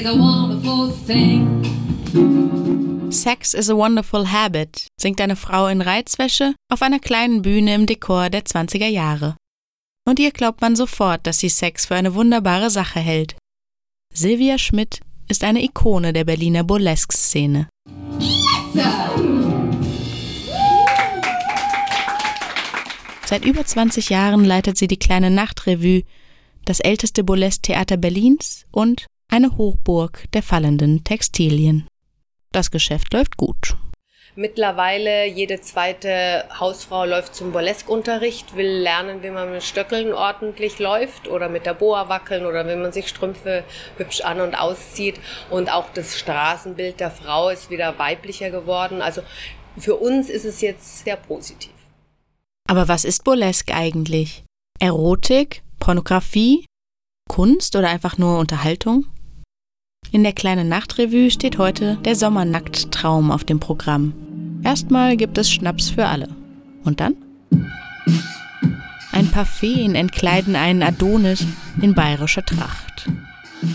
[0.00, 1.60] is a wonderful thing.
[3.12, 7.84] Sex is a Wonderful Habit singt eine Frau in Reizwäsche auf einer kleinen Bühne im
[7.84, 9.36] Dekor der 20er Jahre.
[10.08, 13.36] Und ihr glaubt man sofort, dass sie Sex für eine wunderbare Sache hält.
[14.14, 17.68] Silvia Schmidt ist eine Ikone der Berliner Burlesque-Szene.
[23.26, 26.04] Seit über 20 Jahren leitet sie die kleine Nachtrevue,
[26.64, 31.86] das älteste Burlesque-Theater Berlins und eine Hochburg der fallenden Textilien.
[32.52, 33.76] Das Geschäft läuft gut.
[34.36, 41.28] Mittlerweile jede zweite Hausfrau läuft zum Burlesque-Unterricht, will lernen, wie man mit Stöckeln ordentlich läuft
[41.28, 43.64] oder mit der Boa wackeln oder wie man sich Strümpfe
[43.98, 45.20] hübsch an- und auszieht.
[45.50, 49.02] Und auch das Straßenbild der Frau ist wieder weiblicher geworden.
[49.02, 49.22] Also
[49.76, 51.72] für uns ist es jetzt sehr positiv.
[52.68, 54.44] Aber was ist Burlesque eigentlich?
[54.78, 55.62] Erotik?
[55.80, 56.64] Pornografie?
[57.28, 59.06] Kunst oder einfach nur Unterhaltung?
[60.12, 64.12] In der kleinen Nachtrevue steht heute der Sommernacktraum auf dem Programm.
[64.64, 66.28] Erstmal gibt es Schnaps für alle.
[66.82, 67.14] Und dann?
[69.12, 71.46] Ein paar Feen entkleiden einen Adonis
[71.80, 73.08] in bayerischer Tracht.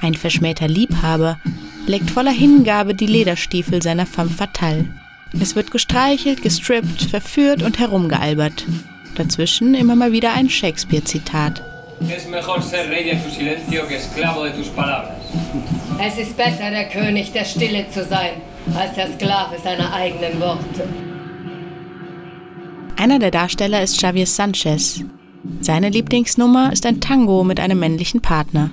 [0.00, 1.38] Ein verschmähter Liebhaber
[1.86, 4.86] leckt voller Hingabe die Lederstiefel seiner femme fatale.
[5.40, 8.66] Es wird gestreichelt, gestrippt, verführt und herumgealbert.
[9.14, 11.62] Dazwischen immer mal wieder ein Shakespeare-Zitat.
[12.00, 15.16] Es mejor ser rey de tu silencio que esclavo de tus palabras.
[15.98, 18.32] Es ist besser, der König der Stille zu sein,
[18.74, 20.88] als der Sklave seiner eigenen Worte.
[22.96, 25.04] Einer der Darsteller ist Javier Sanchez.
[25.60, 28.70] Seine Lieblingsnummer ist ein Tango mit einem männlichen Partner.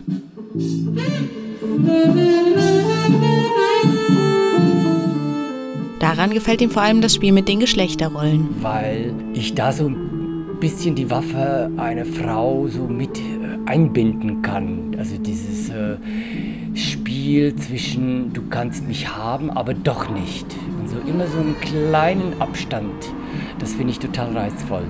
[6.00, 8.50] Daran gefällt ihm vor allem das Spiel mit den Geschlechterrollen.
[8.61, 13.22] weil ich da so ein bisschen die Waffe einer Frau so mit äh,
[13.66, 14.95] einbinden kann.
[14.98, 15.98] Also dieses äh,
[17.24, 20.45] Spiel zwischen du kannst mich haben, aber doch nicht.
[20.78, 22.92] Und so immer so einen kleinen Abstand.
[23.60, 24.84] Das finde ich total reizvoll.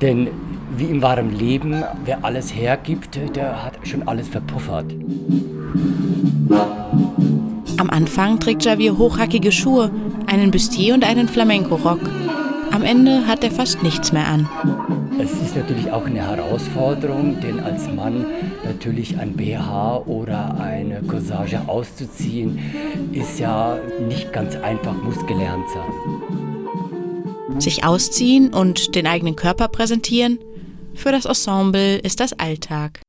[0.00, 0.28] Denn
[0.74, 4.86] wie im wahren Leben, wer alles hergibt, der hat schon alles verpuffert.
[7.76, 9.90] Am Anfang trägt Javier hochhackige Schuhe,
[10.26, 12.00] einen Bustier und einen Flamenco-Rock.
[12.70, 14.48] Am Ende hat er fast nichts mehr an.
[15.20, 18.24] Es ist natürlich auch eine Herausforderung, denn als Mann
[18.64, 22.58] natürlich ein BH oder eine Corsage auszuziehen,
[23.12, 27.60] ist ja nicht ganz einfach, muss gelernt sein.
[27.60, 30.38] Sich ausziehen und den eigenen Körper präsentieren,
[30.94, 33.00] für das Ensemble ist das Alltag.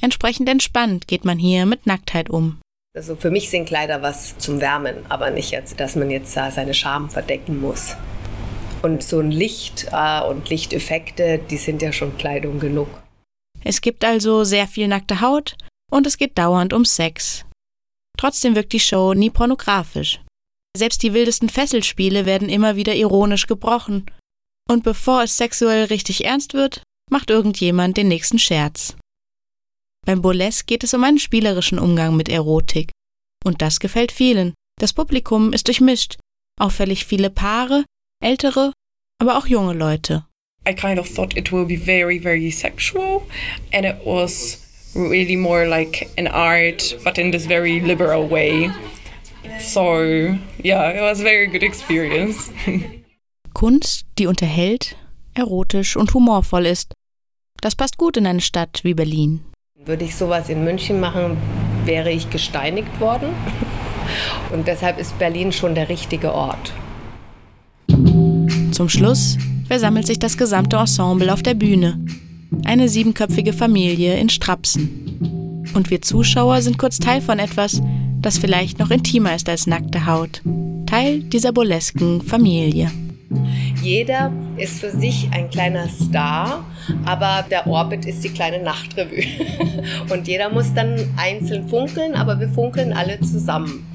[0.00, 2.58] Entsprechend entspannt geht man hier mit Nacktheit um.
[2.94, 6.50] Also für mich sind Kleider was zum Wärmen, aber nicht jetzt, dass man jetzt da
[6.50, 7.96] seine Scham verdecken muss.
[8.82, 12.88] Und so ein Licht äh, und Lichteffekte, die sind ja schon Kleidung genug.
[13.64, 15.56] Es gibt also sehr viel nackte Haut
[15.90, 17.44] und es geht dauernd um Sex.
[18.16, 20.20] Trotzdem wirkt die Show nie pornografisch.
[20.76, 24.06] Selbst die wildesten Fesselspiele werden immer wieder ironisch gebrochen.
[24.70, 28.96] Und bevor es sexuell richtig ernst wird, macht irgendjemand den nächsten Scherz.
[30.06, 32.90] Beim Burlesque geht es um einen spielerischen Umgang mit Erotik.
[33.44, 34.54] Und das gefällt vielen.
[34.80, 36.16] Das Publikum ist durchmischt.
[36.60, 37.84] Auffällig viele Paare,
[38.20, 38.72] ältere,
[39.20, 40.24] aber auch junge Leute.
[40.66, 43.22] I kind of thought it will be very, very sexual,
[43.72, 44.58] and it was
[44.94, 48.70] really more like an art, but in this very liberal way.
[49.60, 52.50] So, yeah, it was a very good experience.
[53.54, 54.96] Kunst, die unterhält,
[55.34, 56.94] erotisch und humorvoll ist.
[57.60, 59.40] Das passt gut in eine Stadt wie Berlin.
[59.74, 61.36] Würde ich sowas in München machen,
[61.84, 63.30] wäre ich gesteinigt worden.
[64.52, 66.72] Und deshalb ist Berlin schon der richtige Ort.
[68.78, 71.98] Zum Schluss versammelt sich das gesamte Ensemble auf der Bühne.
[72.64, 75.66] Eine siebenköpfige Familie in Strapsen.
[75.74, 77.82] Und wir Zuschauer sind kurz Teil von etwas,
[78.22, 80.42] das vielleicht noch intimer ist als nackte Haut.
[80.86, 82.92] Teil dieser burlesken Familie.
[83.82, 86.64] Jeder ist für sich ein kleiner Star,
[87.04, 89.24] aber der Orbit ist die kleine Nachtrevue.
[90.08, 93.87] Und jeder muss dann einzeln funkeln, aber wir funkeln alle zusammen.